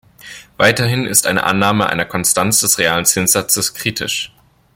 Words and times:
Weiterhin 0.57 1.05
ist 1.05 1.27
eine 1.27 1.43
Annahme 1.43 1.87
einer 1.87 2.05
Konstanz 2.05 2.59
des 2.61 2.79
realen 2.79 3.05
Zinssatzes 3.05 3.75
kritisch. 3.75 4.33